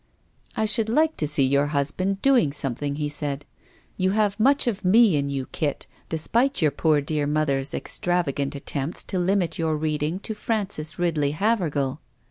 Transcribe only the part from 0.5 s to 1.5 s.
"I should like to see